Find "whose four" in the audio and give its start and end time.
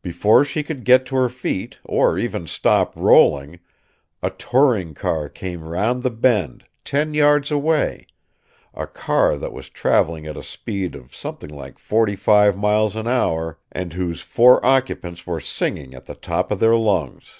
13.92-14.64